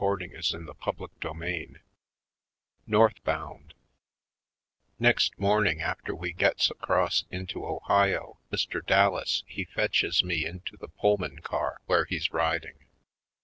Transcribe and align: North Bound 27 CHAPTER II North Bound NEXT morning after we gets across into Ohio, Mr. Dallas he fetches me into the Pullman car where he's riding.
North 0.01 0.19
Bound 0.19 0.31
27 0.31 0.75
CHAPTER 0.83 1.45
II 1.45 1.67
North 2.87 3.23
Bound 3.23 3.75
NEXT 4.97 5.37
morning 5.39 5.83
after 5.83 6.15
we 6.15 6.31
gets 6.33 6.71
across 6.71 7.25
into 7.29 7.63
Ohio, 7.67 8.39
Mr. 8.51 8.83
Dallas 8.83 9.43
he 9.45 9.63
fetches 9.63 10.23
me 10.23 10.43
into 10.43 10.75
the 10.75 10.87
Pullman 10.87 11.43
car 11.43 11.81
where 11.85 12.05
he's 12.05 12.33
riding. 12.33 12.79